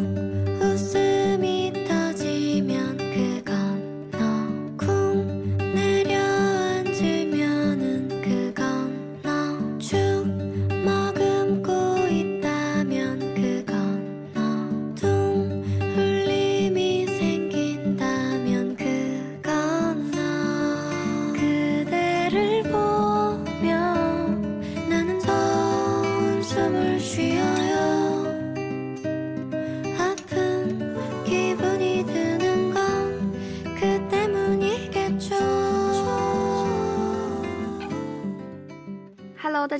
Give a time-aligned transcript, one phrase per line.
[0.00, 0.43] não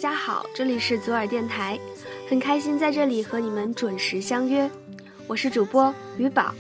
[0.05, 1.81] 大家好，这里是左耳电台，
[2.29, 4.71] 很开心在这里和你们准时相约，
[5.27, 6.55] 我是主播于宝。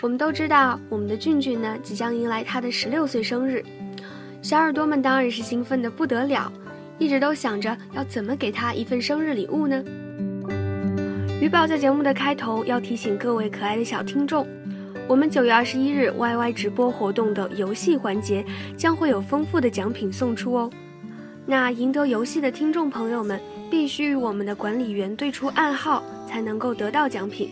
[0.00, 3.64] 我们都知道，我们的俊俊呢即将迎来他的十六岁生日。
[4.46, 6.52] 小耳朵们当然是兴奋的不得了，
[7.00, 9.82] 一直都想着要怎么给他一份生日礼物呢？
[11.40, 14.46] 鱼宝在节目的开头要提醒各位可爱的小听众，
[15.08, 18.44] 我们九月二十一日 YY 直播活动的游戏环节
[18.76, 20.70] 将会有丰富的奖品送出哦。
[21.44, 27.50] 那赢得游戏的听众朋友们，必须与我们的管理员对出暗号，才能够得到奖品。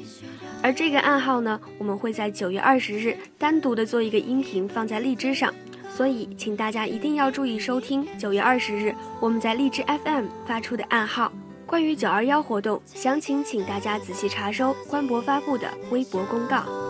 [0.62, 5.52] 而这个暗号呢，我们会在九月二十日单独的做一个音频放在荔枝上，
[5.96, 11.30] 所以请大家一定要注意收听九月二十日我们在荔枝 FM 发出的暗号。
[11.66, 16.83] 关于九二幺活动详情，请大家仔细查收官博发布的微博公告。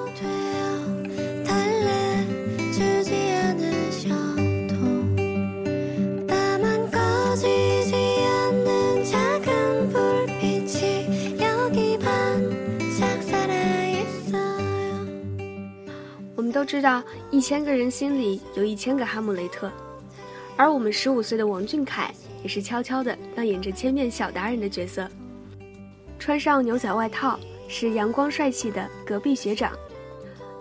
[16.64, 19.70] 都知道，一千个人心里有一千个哈姆雷特，
[20.56, 22.10] 而我们十五岁的王俊凯
[22.42, 25.06] 也是悄悄地扮演着千面小达人的角色。
[26.18, 27.38] 穿上牛仔外套，
[27.68, 29.72] 是阳光帅气的隔壁学长；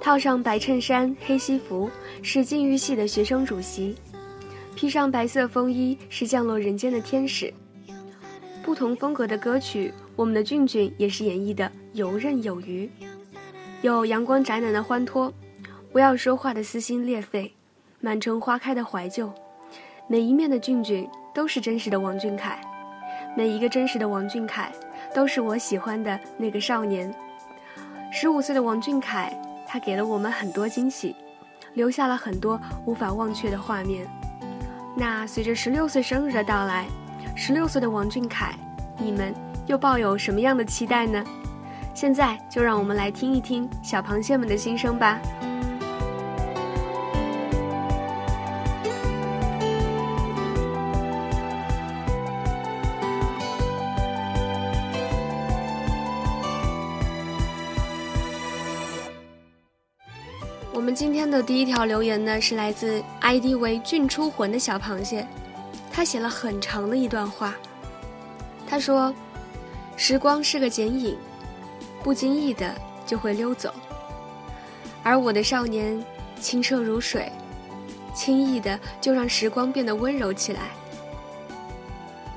[0.02, 1.90] 套上白衬衫、黑西服，
[2.22, 3.96] 是禁欲系的学生主席；
[4.75, 7.53] 披上白色风衣，是降落人间的天使。
[8.62, 12.90] 不同风格的歌曲，我们的俊俊也是演绎的游刃有余，
[13.81, 15.34] 有阳光宅男的欢脱。
[15.94, 17.54] 不要说话的撕心裂肺，
[18.00, 19.31] 满城花开的怀旧，
[20.08, 22.59] 每一面的俊俊都是真实的王俊凯，
[23.38, 24.72] 每一个真实的王俊凯
[25.14, 27.14] 都是我喜欢的那个少年。
[28.12, 31.16] 十五岁的王俊凯，他给了我们很多惊喜，
[31.76, 34.08] 留下了很多无法忘却的画面。
[34.98, 36.88] 那随着十六岁生日的到来，
[37.36, 38.56] 十六岁的王俊凯，
[38.98, 39.32] 你们
[39.68, 41.24] 又抱有什么样的期待呢？
[41.94, 45.22] 现在就让我们来听一听小螃蟹们的心声吧。
[61.34, 65.28] 的第一条留言呢，是来自 ID 为“俊出魂”的小螃蟹，
[65.92, 67.56] 他写了很长的一段话。
[68.68, 69.14] 他说
[69.98, 71.18] ：“时光是个剪影，
[72.04, 72.74] 不经意的
[73.04, 73.74] 就会溜走，
[75.02, 76.04] 而我的少年
[76.40, 77.32] 清澈如水，
[78.14, 80.62] 轻易的就让时光变得温柔起来。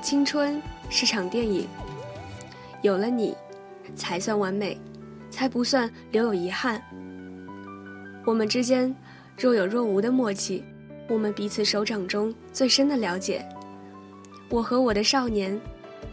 [0.01, 1.69] 青春是场电影，
[2.81, 3.37] 有了你，
[3.95, 4.81] 才算完美，
[5.31, 6.83] 才不算留有遗憾。”
[8.27, 8.93] 我们之间
[9.39, 10.65] 若有若无的默契，
[11.09, 13.47] 我们彼此手掌中最深的了解。
[14.49, 15.59] 我和我的少年，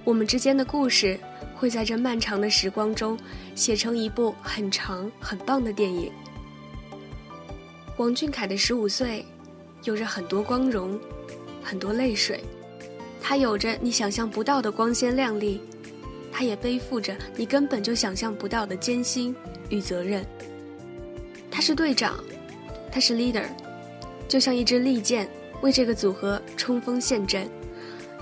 [0.03, 1.19] 我们之间的故事
[1.56, 3.18] 会在这漫长的时光中
[3.56, 6.12] 写成一部很长很棒的电影。
[7.97, 9.25] 王俊凯的十五岁，
[9.84, 10.99] 有着很多光荣，
[11.64, 12.43] 很多泪水，
[13.20, 15.59] 他有着你想象不到的光鲜亮丽，
[16.32, 19.35] 他也背负着你根本就想象不到的艰辛
[19.70, 20.23] 与责任。
[21.55, 22.16] 他是队长，
[22.91, 23.46] 他是 leader，
[24.28, 25.29] 就像一支利剑
[25.61, 27.47] 为这个组合冲锋陷阵，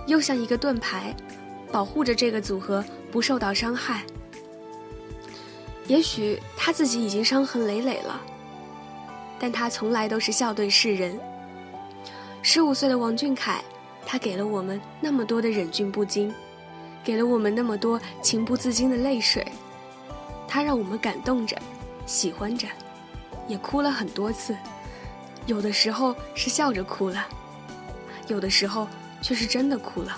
[0.06, 1.16] 又像一个盾牌，
[1.72, 4.04] 保护着这个组合不受到伤害。
[5.88, 8.22] 也许他自己已经伤痕累累了，
[9.40, 11.18] 但他从来都是笑对世人。
[12.42, 13.64] 十五岁的王俊凯，
[14.06, 16.34] 他给了我们那么多的忍俊不禁，
[17.02, 19.46] 给了我们那么多情不自禁的泪水，
[20.50, 21.58] 他让我们感动着，
[22.06, 22.68] 喜欢着。
[23.52, 24.56] 也哭了很多次，
[25.46, 27.28] 有的时候是笑着哭了，
[28.30, 28.88] 有的时候
[29.22, 30.18] 却是真的哭了。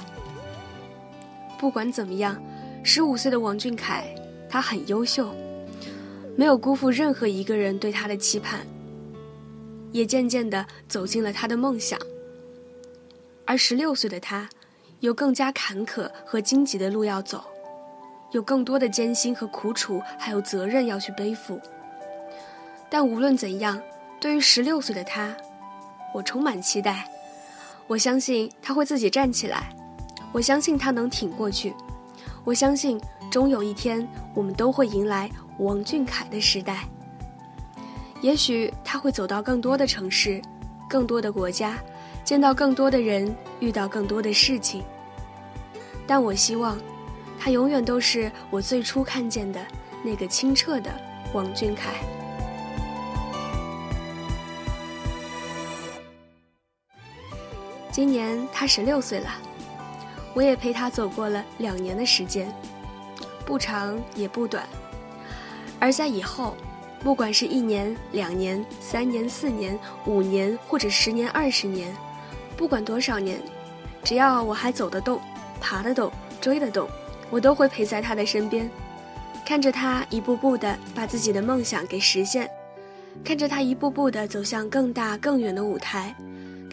[1.58, 2.40] 不管怎么样，
[2.84, 4.06] 十五岁的王俊凯，
[4.48, 5.34] 他很优秀，
[6.36, 8.60] 没有辜负任何一个人对他的期盼，
[9.92, 12.00] 也渐渐地走进了他的梦想。
[13.46, 14.48] 而十六岁的他，
[15.00, 17.44] 有更加坎坷和荆棘的路要走，
[18.32, 21.60] 有更多的艰辛和苦楚，还有责任要去背负。
[22.94, 23.82] 但无论怎样，
[24.20, 25.36] 对于十六岁的他，
[26.14, 27.10] 我充满期待。
[27.88, 29.76] 我相信他会自己站起来，
[30.32, 31.74] 我相信他能挺过去，
[32.44, 33.02] 我相信
[33.32, 36.88] 终有一天，我们都会迎来王俊凯的时代。
[38.22, 40.40] 也许他会走到更多的城市，
[40.88, 41.76] 更多的国家。
[42.24, 44.84] 见到更多的人，遇到更多的事情，
[46.06, 46.78] 但我希望，
[47.40, 49.60] 他永远都是我最初看见的
[50.04, 50.92] 那个清澈的
[51.34, 51.96] 王俊凯。
[57.94, 59.30] 今年他十六岁了，
[60.34, 62.52] 我也陪他走过了两年的时间，
[63.46, 64.68] 不长也不短，
[65.80, 66.58] 而在以后，
[67.04, 71.96] 不管是一年、两年、三年、四年、五年，或者十年、二十年。
[72.58, 73.40] 不管多少年，
[74.04, 75.22] 只要我还走得动、
[75.62, 76.12] 爬得动、
[76.42, 76.90] 追得动，
[77.30, 78.68] 我都会陪在他的身边，
[79.46, 82.50] 看着他一步步的把自己的梦想给实现，
[83.24, 86.16] 看着他一步步的走向更大更远的舞台，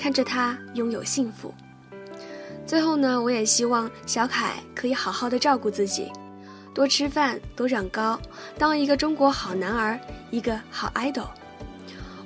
[0.00, 1.52] 看着他拥有幸福。
[2.64, 6.11] 最后呢，我也希望小凯可以好好的照顾自己，
[6.73, 8.19] 多吃饭，多长高，
[8.56, 10.00] 当一个中国好男儿，
[10.31, 11.26] 一个好 idol。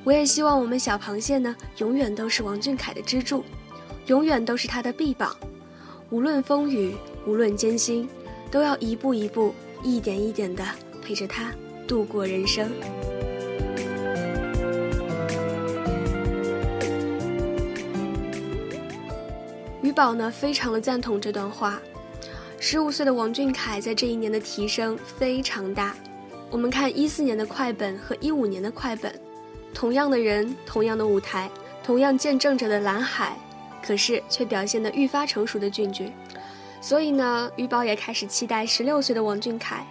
[0.05, 3.45] 我也希望我们小螃蟹呢，永远都是王俊凯的支柱，
[4.07, 5.37] 永远都是他的臂膀，
[6.11, 6.95] 无论风雨，
[7.27, 8.09] 无论艰辛，
[8.53, 10.65] 都要一步一步、一点一点的
[11.03, 11.51] 陪着他
[11.89, 12.71] 度过人生。
[19.95, 21.81] 宝呢，非常的赞同这段话。
[22.59, 25.95] 十五岁的王俊凯在这一年的提升非常大。
[26.51, 29.15] 我们看一四年的快本和一五年的快本。
[29.73, 31.51] 同样的人，同样的舞台，
[31.83, 33.37] 同样见证着的蓝海，
[33.83, 36.13] 可是却表现得愈发成熟的俊俊。
[36.81, 39.87] 所以呢，于宝也开始期待十六岁的王俊凯，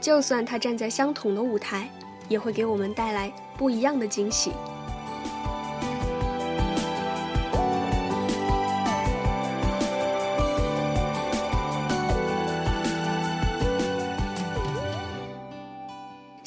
[0.00, 1.90] 就算他站在相同的舞台，
[2.28, 4.52] 也会给我们带来不一样的惊喜。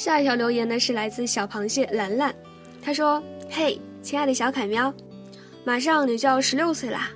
[0.06, 2.32] 下一条留言呢，是来自小螃蟹兰兰。
[2.80, 4.94] 他说：“嘿，亲爱的小凯喵，
[5.64, 7.10] 马上你就要十六岁啦，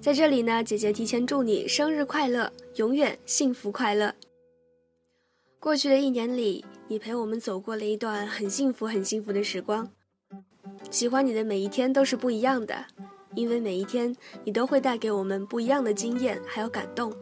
[0.00, 4.14] 在这里呢，姐姐提前祝你生日快乐，永远幸福快乐。
[5.58, 9.90] 过去的一年里，你陪我们走过了一段很幸福、很幸福的时光。
[10.92, 12.76] 喜欢你的每一天都是不一样的，
[13.34, 17.12] 因为每一天你都会带给我们不一样的经验还有感动。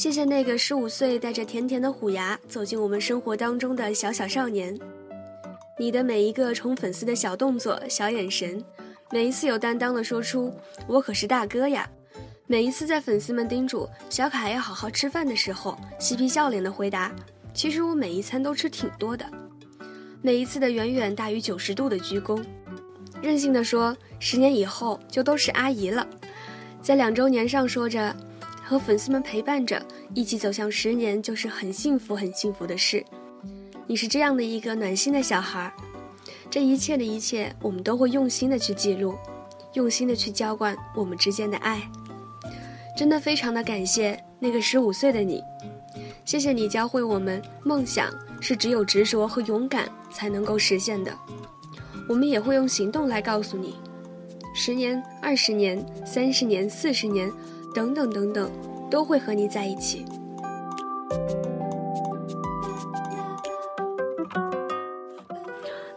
[0.00, 4.74] 谢谢那个十五岁带着甜甜的虎牙走进我们生活当中的小小少年。”
[5.78, 8.64] 你的每一个宠粉丝的小动作、小眼神，
[9.10, 10.50] 每一次有担当的说出
[10.88, 11.86] “我可是大哥呀”，
[12.48, 17.14] 每一次在粉丝们叮嘱小凯要好好吃饭的时候，嬉皮笑脸的回答
[17.52, 19.26] ：“其实我每一餐都吃挺多的。”
[20.22, 22.42] 每一次的远远大于九十度的鞠躬，
[23.20, 26.08] 任性的说：“十年以后就都是阿姨了。”
[26.80, 28.16] 在两周年上说着，
[28.70, 29.84] 和粉丝们陪伴着
[30.14, 33.04] 一起走向十年，就是很幸福、很幸福的事。
[33.84, 35.72] 你是这样的一个暖心的小孩儿，
[36.48, 39.16] 这一切的一切，我们都会用心的去记录，
[39.72, 41.82] 用心的去浇灌我们之间的爱。
[42.96, 45.42] 真的非常的感谢那个十五岁的你，
[46.24, 48.08] 谢谢你教会我们，梦想
[48.40, 51.12] 是只有执着和勇敢才能够实现的。
[52.08, 53.74] 我们也会用行动来告诉你，
[54.54, 57.28] 十年、二十年、三十年、四十年，
[57.74, 58.50] 等等等等，
[58.90, 60.04] 都会和你在一起。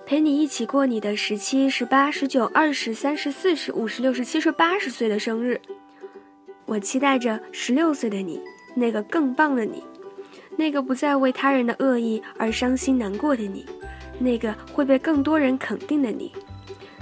[0.06, 5.60] 陪你一起过你的十七、十八、十九、二十、三十、四十、五十、六十、七十、八十岁的生日，
[6.66, 8.40] 我期待着十六岁的你，
[8.76, 9.84] 那个更棒的你，
[10.56, 13.66] 那个不再为他人的恶意而伤心难过的你，
[14.20, 16.32] 那个会被更多人肯定的你，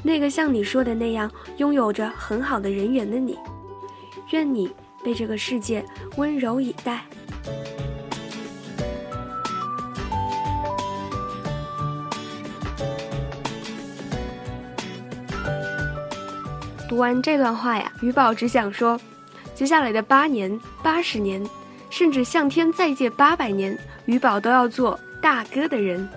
[0.03, 3.37] 那个像你说的那样拥有着很好的人缘的你，
[4.31, 4.71] 愿你
[5.03, 5.83] 被这个世界
[6.17, 7.01] 温柔以待。
[16.89, 18.99] 读完这段话呀，于宝只想说，
[19.55, 21.41] 接下来的八年、八十年，
[21.89, 26.07] 甚至向天再借八百年，于宝都要做大哥的人。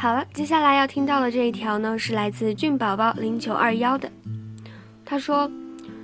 [0.00, 4.10] 好了，接下来要听到的这一条呢，是来自俊宝宝零九二幺的。
[5.04, 5.52] 他说，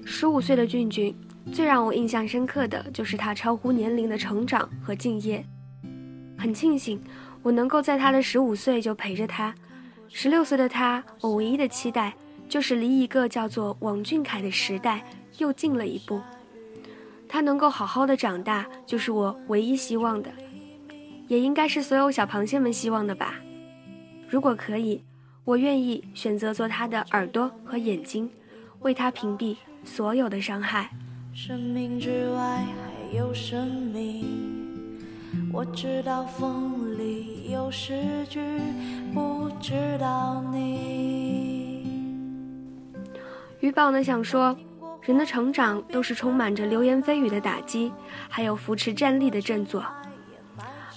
[0.04, 1.16] 十五岁的俊俊，
[1.50, 5.42] 最让我印象深刻的就是他超乎年龄的成长和敬业。
[6.36, 7.00] 很庆幸，
[7.42, 9.54] 我能够在他的十五岁就陪着他。
[10.10, 12.12] 十六岁的他，我唯一的期待
[12.50, 15.02] 就是离一个叫做王俊凯的时代
[15.38, 16.20] 又近了一步。
[17.26, 20.30] 他能够好好的长大，就是我唯一希望的，
[21.28, 23.36] 也应该是所有小螃蟹们希望的吧。
[24.36, 25.02] 如果可以，
[25.44, 28.28] 我愿意选择做他的耳朵和眼睛，
[28.80, 30.90] 为他屏蔽所有的伤害。
[31.32, 34.26] 生命之外还有生命，
[35.50, 38.42] 我知道风里有诗句，
[39.14, 41.86] 不知道你。
[43.60, 44.54] 鱼宝呢想说，
[45.00, 47.90] 人的成长都是充满着流言蜚语的打击，
[48.28, 49.82] 还有扶持站立的振作，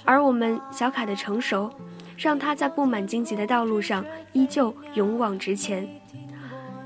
[0.03, 1.71] 而我们小卡的成熟。
[2.19, 5.87] 让他在布满荆棘的道路上依旧勇往直前。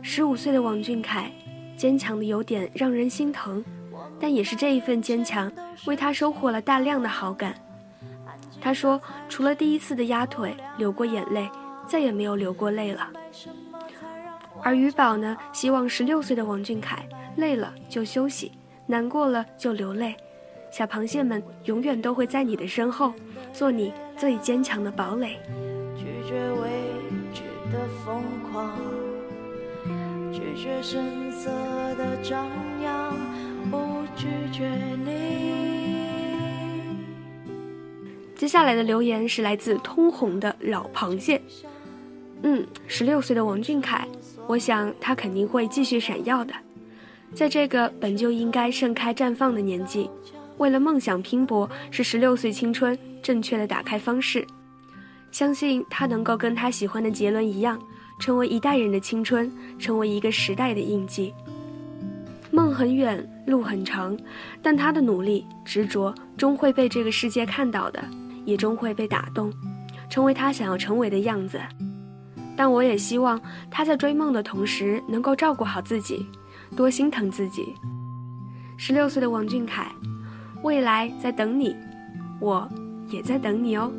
[0.04, 1.32] 十五岁的王俊凯，
[1.76, 3.64] 坚强的有点让人心疼，
[4.20, 5.52] 但也是这一份坚强，
[5.88, 7.56] 为他收获了大量的好感。
[8.62, 11.50] 他说，除了第一次的压腿流过眼泪，
[11.88, 13.10] 再也没有流过泪了。
[14.62, 18.52] 而于宝呢，希望十六岁的王俊凯累了就休息，
[18.86, 20.16] 难过了就流泪。
[20.72, 23.12] 小螃蟹们永远都会在你的身后，
[23.52, 23.92] 做你。
[24.18, 25.38] 最坚强的堡垒。
[25.96, 26.70] 拒绝未
[27.34, 27.42] 知
[27.72, 28.78] 的疯狂，
[30.32, 31.50] 拒绝声色
[31.96, 32.48] 的张
[32.82, 33.16] 扬，
[33.70, 33.78] 不
[34.16, 34.68] 拒绝
[35.06, 35.14] 你。
[38.36, 41.42] 接下来的留言是来自通红的老螃蟹。
[42.42, 44.06] 嗯，十六岁的王俊凯，
[44.48, 46.54] 我想他肯定会继续闪耀的，
[47.34, 50.10] 在这个本就应该盛开绽放的年纪。
[50.58, 54.46] 为了梦想拼搏，是十六岁青春正确的打开方式。
[55.32, 57.82] 相信他能够跟他喜欢的杰伦一样，
[58.20, 61.34] 成为一代人的青春，成为一个时代的印记。
[62.52, 64.16] 梦很远，路很长，
[64.62, 68.04] 但他的努力、执着终会被这个世界看到的，
[68.46, 69.52] 也终会被打动，
[70.08, 71.60] 成为他想要成为的样子。
[72.56, 76.24] 但我也希望他在追梦的同时，能够照顾好自己，
[76.76, 77.74] 多心疼自己。
[78.78, 79.92] 十六岁的王俊凯。
[80.62, 81.76] 未来在等你，
[82.40, 82.66] 我
[83.14, 83.92] 也在等你哦。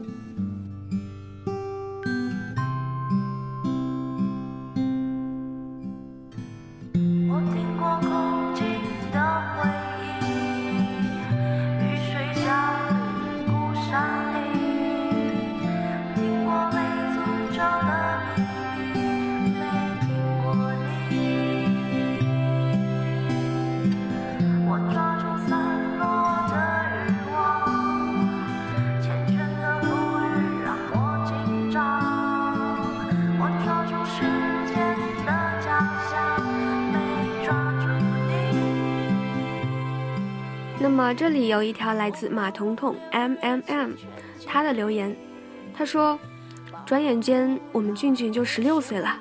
[40.96, 43.90] 那么这里有一条来自马彤彤 M M M，
[44.46, 45.12] 他的留言，
[45.76, 46.16] 他说
[46.86, 49.18] ：“转眼间我们俊俊就十六岁了，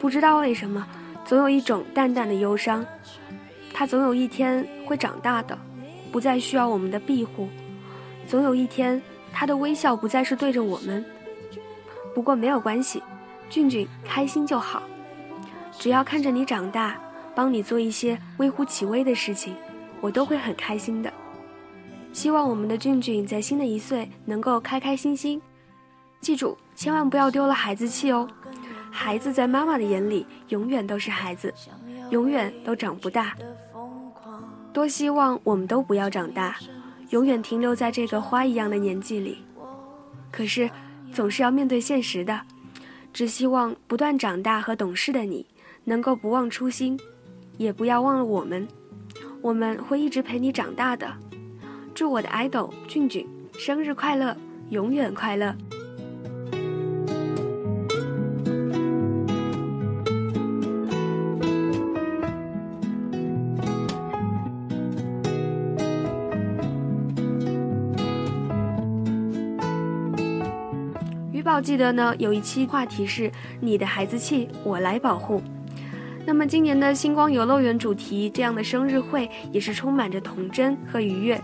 [0.00, 0.84] 不知道为什么，
[1.24, 2.84] 总有一种淡淡的忧伤。
[3.72, 5.56] 他总有一天会长大的，
[6.10, 7.48] 不再需要我们的庇护。
[8.26, 9.00] 总有一天，
[9.32, 11.04] 他的微笑不再是对着我们。
[12.12, 13.00] 不过没有关系，
[13.48, 14.82] 俊俊开心就好。
[15.78, 16.98] 只要看着你长大，
[17.36, 19.54] 帮你做一些微乎其微的事情。”
[20.00, 21.12] 我都会很开心的，
[22.12, 25.40] 希望我们的俊俊在新的一岁能够开开心心。
[26.20, 28.28] 记住，千万不要丢了孩子气哦。
[28.90, 31.52] 孩子在妈妈的眼里永远都是孩子，
[32.10, 33.36] 永远都长不大。
[34.72, 36.56] 多希望我们都不要长大，
[37.10, 39.38] 永远停留在这个花一样的年纪里。
[40.30, 40.70] 可是，
[41.12, 42.40] 总是要面对现实的。
[43.12, 45.46] 只希望不断长大和懂事的你，
[45.84, 46.98] 能够不忘初心，
[47.56, 48.68] 也不要忘了我们。
[49.40, 51.06] 我们会一直陪你长大的，
[51.94, 54.36] 祝我的爱豆俊俊生日快乐，
[54.70, 55.54] 永远快乐。
[71.32, 73.30] 鱼宝记得呢，有一期话题是
[73.60, 75.40] 你的孩子气，我来保护。
[76.28, 81.40] 那么今年的星光游乐园主题这样的生日会也是充满着童真和愉悦。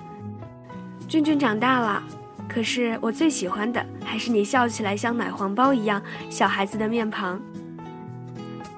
[1.08, 2.02] 俊俊长大了，
[2.46, 7.40] 可是我最喜欢的还是你笑起来像奶黄包一样小孩子的面庞。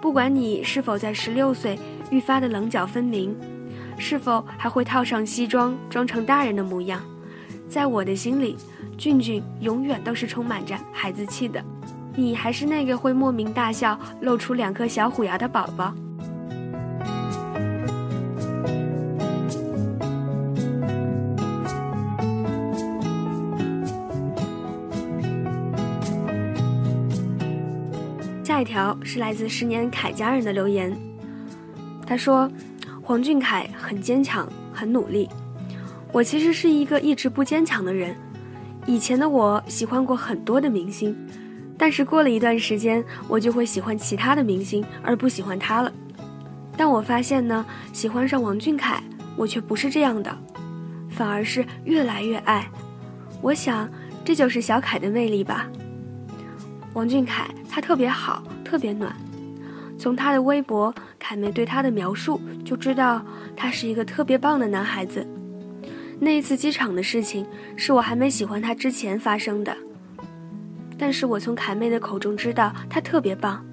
[0.01, 1.77] 不管你是否在十六岁
[2.09, 3.37] 愈发的棱角分明，
[3.99, 7.03] 是否还会套上西装装成大人的模样，
[7.69, 8.57] 在我的心里，
[8.97, 11.61] 俊俊永远都是充满着孩子气的，
[12.16, 15.94] 你还是那个会莫名大笑、露出两颗小虎牙的宝宝。
[28.42, 30.96] 下一条是来自十年凯家人的留言，
[32.06, 32.50] 他说
[33.02, 35.28] ：“黄俊凯很坚强，很努力。
[36.11, 38.16] 我其实是一个一直不坚强的人。
[38.87, 41.14] 以前的我喜欢过很多的明星，
[41.78, 45.92] 但是过了一段时间，我就会喜欢其他的明星，而不喜欢他了。
[46.76, 49.02] 但我发现呢，喜欢上王俊凯，
[49.37, 50.37] 我却不是这样的，
[51.11, 52.68] 反而是越来越爱。
[53.42, 53.88] 我想，
[54.25, 55.68] 这就是小凯的魅力吧。”
[56.95, 59.14] 王俊凯，他特别好，特别暖。
[59.99, 65.26] 从他的微博，凯妹对他的描述就知道他是一个特别棒的男孩子。
[66.18, 69.76] 那一次机场的事情是我还没喜欢他之前发生的，
[70.99, 73.65] 但是我从凯妹的口中知道他特别棒，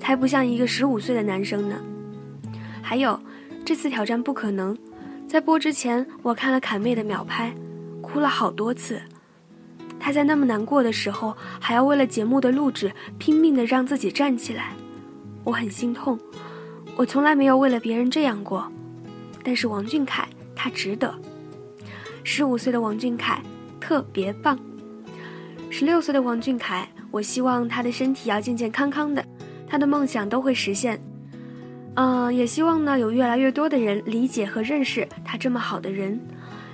[0.00, 1.76] 才不像一个十五岁的男生呢。
[2.82, 3.20] 还有，
[3.64, 4.76] 这次挑战不可能，
[5.28, 7.54] 在播之前我看了凯妹的秒拍，
[8.00, 9.00] 哭了好多次。
[9.98, 14.72] 他在那么难过的时候，还要为了节目的录制拼命的让自己站起来，
[15.42, 16.18] 我很心痛。
[16.96, 18.70] 我从来没有为了别人这样过，
[19.42, 21.14] 但是王俊凯他值得。
[22.22, 23.42] 十五岁的王俊凯
[23.80, 24.58] 特别棒，
[25.68, 29.24] 十六岁的王俊凯，我希望他的身体要健健康康的，
[29.68, 30.98] 他的梦想都会实现。
[31.94, 36.18] 嗯，也希望呢有越来越多的人理解和认识他这么好的人，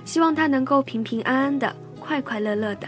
[0.05, 2.87] 希望他能够平平安安的，快快乐乐的。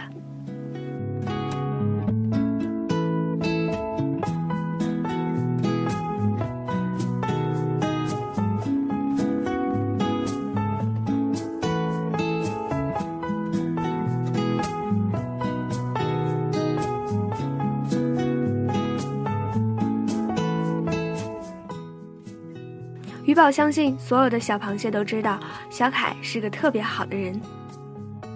[23.35, 25.37] 鱼宝相信所有的小螃蟹都知道，
[25.69, 27.37] 小凯是个特别好的人。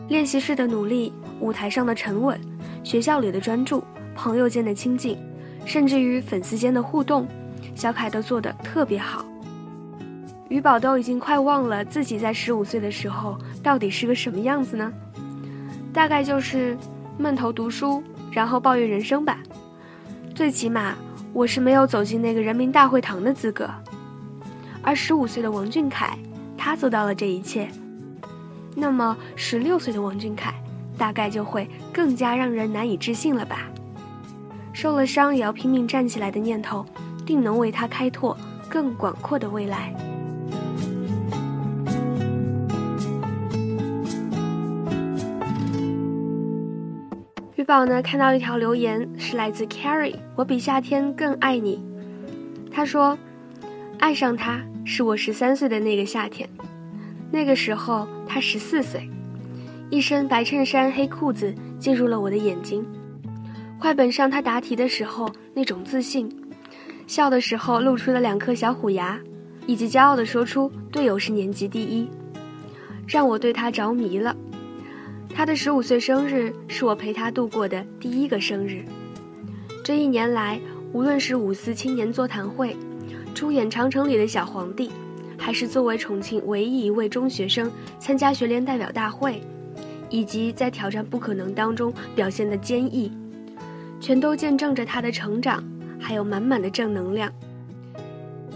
[0.10, 2.38] 练习室的努力，舞台上的沉稳，
[2.84, 3.82] 学校里的专注，
[4.14, 5.18] 朋友间的亲近，
[5.64, 7.26] 甚至于粉丝间的互动，
[7.76, 9.26] 小凯都做得特别好。
[10.50, 14.92] 鱼宝都已经快忘了自己在十五岁的时候到底是个什么样子呢？
[15.94, 16.78] 大概就是
[17.18, 19.40] 闷头读书，然后抱怨人生吧。
[20.36, 20.94] 最起码
[21.32, 23.70] 我是没有走进那个人民大会堂的资格。
[24.82, 26.18] 而十五岁的王俊凯，
[26.58, 27.70] 他做到了这一切。
[28.76, 30.54] 那么十六岁的王俊凯，
[30.98, 33.70] 大概就会更加让人难以置信了吧？
[34.72, 36.86] 受了伤也要拼命站起来的念头，
[37.26, 38.38] 定能为他开拓
[38.70, 39.94] 更广阔的未来。
[47.56, 51.84] 鱼宝呢，看到一条留言是来自 Carrie，我比夏天更爱你。
[52.72, 53.18] 他说。
[54.00, 56.50] 爱上他是我十三岁的那个夏天，
[57.30, 59.08] 那个时候他十四岁，
[59.90, 62.84] 一身白衬衫黑裤子进入了我的眼睛。
[63.78, 66.34] 快本上他答题的时候那种自信，
[67.08, 69.20] 笑的时候露出了两颗小虎牙，
[69.68, 72.10] 以及骄傲的说出队友是年级第一，
[73.06, 74.36] 让我对他着迷了。
[75.36, 78.84] 他的十五岁生日是我陪他度过的第一个生日。
[79.84, 80.60] 这一年来，
[80.94, 82.76] 无论是五四青年座谈会。
[83.34, 84.90] 出演《长城里的小皇帝》，
[85.38, 89.42] 还是作为重庆唯一一位中学生参加学联代表大会，
[90.10, 93.12] 以及在挑战不可能当中表现的坚毅，
[94.00, 95.64] 全都见证着他的成长，
[96.00, 97.32] 还有满满的正能量。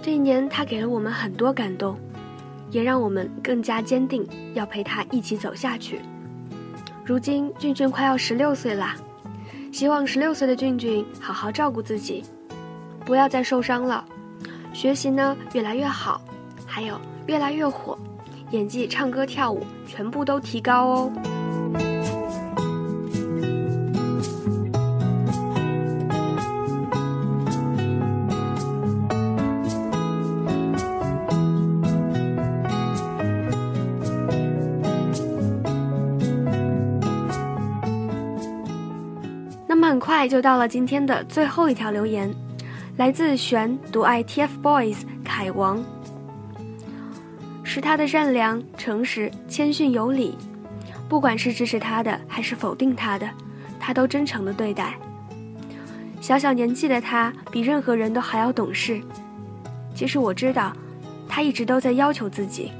[0.01, 1.97] 这一年，他给了我们很多感动，
[2.69, 6.01] 也让我们更加坚定要陪他一起走下去。
[7.05, 8.95] 如今，俊俊快要十六岁啦，
[9.71, 12.23] 希望十六岁的俊俊好好照顾自己，
[13.05, 14.03] 不要再受伤了。
[14.73, 16.19] 学习呢越来越好，
[16.65, 17.97] 还有越来越火，
[18.51, 21.11] 演技、唱歌、跳舞全部都提高哦。
[39.65, 42.33] 那么很快就到了今天的最后一条留言。
[42.95, 45.83] 来自玄独爱 TFBOYS 凯王，
[47.63, 50.37] 是他的善良、诚实、谦逊有礼，
[51.09, 53.27] 不管是支持他的还是否定他的，
[53.79, 54.93] 他都真诚的对待。
[56.21, 59.01] 小小年纪的他，比任何人都还要懂事。
[59.95, 60.71] 其实我知道，
[61.27, 62.71] 他一直都在要求自己。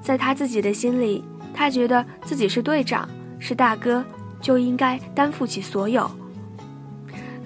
[0.00, 3.06] 在他自己的心里，他觉得自己是队长，
[3.38, 4.02] 是大哥，
[4.40, 6.10] 就应该担负起所有。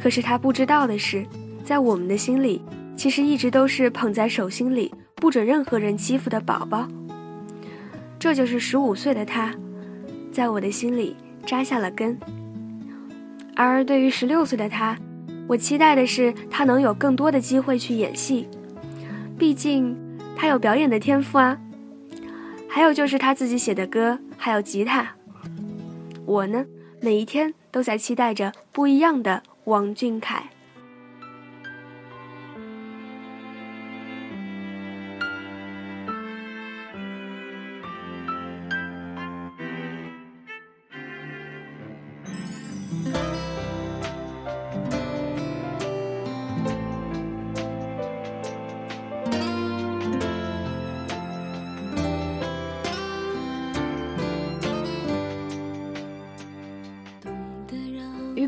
[0.00, 1.26] 可是他不知道的是，
[1.70, 2.60] 在我们的心里，
[2.96, 6.88] 其实一直都是捧在手心里，不准任何人欺负的宝宝。
[8.18, 9.54] 这就是十五岁的他，
[10.32, 11.14] 在我的心里
[11.46, 12.18] 扎下了根。
[13.54, 14.98] 而对于十六岁的他，
[15.46, 18.48] 我期待的是他能有更多的机会去演戏，
[19.38, 19.96] 毕竟
[20.34, 21.56] 他有表演的天赋啊。
[22.68, 25.08] 还有就是他自己写的歌，还有吉他。
[26.26, 26.66] 我呢，
[27.00, 30.50] 每一天都在期待着不一样的王俊凯。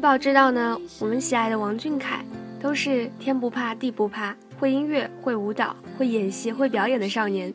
[0.03, 2.25] 宝知道呢，我们喜爱的王俊凯
[2.61, 7.55] 都是天不怕地不怕，会音乐、会舞蹈、会演戏、会表演的少年。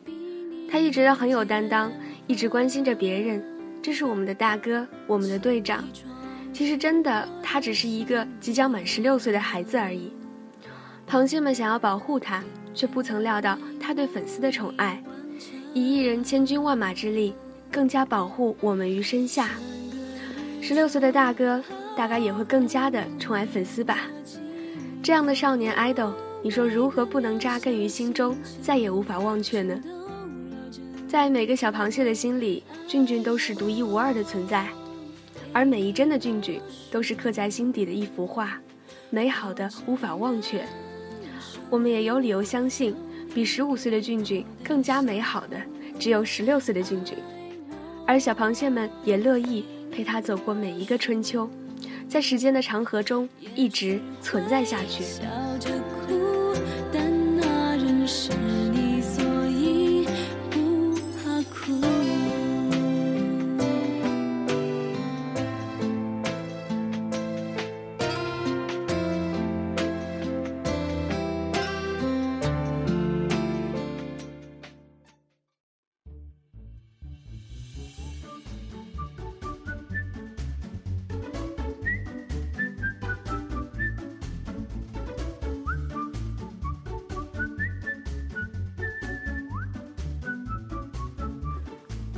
[0.66, 1.92] 他一直都很有担当，
[2.26, 3.44] 一直关心着别人。
[3.82, 5.84] 这是我们的大哥，我们的队长。
[6.50, 10.10] 其实真的，他只是一个即将满十六岁的孩子而已。
[11.06, 15.02] 螃蟹们想要保护他，却不曾料到他对粉丝的宠爱，
[15.74, 17.34] 以一人千军万马之力，
[17.70, 19.50] 更加保护我们于身下。
[20.62, 21.62] 十六岁的大哥。
[21.98, 24.02] 大概也会更加的宠爱粉丝吧。
[25.02, 26.12] 这样的少年 idol，
[26.44, 29.76] 你说如何不能扎根于心中，再也无法忘却呢？
[31.08, 34.68] 在每个小螃蟹的心里，俊俊都是独一无二的存在，
[35.52, 38.60] 而每一帧的俊俊都是刻在心底的一幅画，
[39.10, 40.64] 美好的无法忘却。
[41.68, 42.94] 我们也有理由相信，
[43.34, 45.60] 比十五岁的俊俊更加美好的，
[45.98, 47.18] 只有十六岁的俊俊。
[48.06, 51.50] 而小螃蟹们也乐意陪他走过每一个春秋。
[52.08, 55.04] 在时间的长河中，一直存在下去。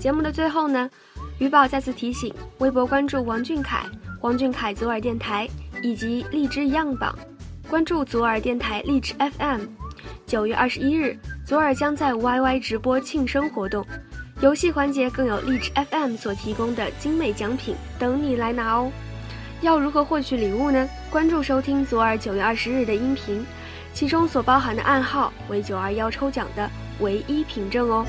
[0.01, 0.89] 节目的最后呢，
[1.39, 3.85] 鱼宝再次提醒：微博关注王俊凯、
[4.23, 5.47] 王俊凯左耳电台
[5.83, 7.15] 以及荔枝样榜，
[7.69, 9.61] 关注左耳电台荔枝 FM。
[10.25, 13.87] 九月二十一日，左耳将在 YY 直播庆生活动，
[14.41, 18.91] 游戏环节更有荔枝 FM 所提供的精美奖品等你来拿哦。
[19.61, 20.89] 要如何获取礼物呢？
[21.11, 23.45] 关注收听左耳九月二十日的音频，
[23.93, 28.07] 其中所包含的暗号为九二幺抽奖的唯一凭证哦。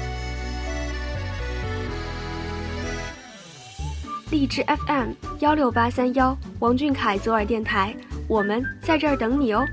[4.31, 7.93] 荔枝 FM 幺六八三幺，王俊凯左耳电台，
[8.29, 9.67] 我们在这儿等你哦。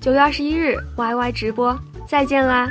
[0.00, 2.68] 九月二十一日，YY 直播，再见啦！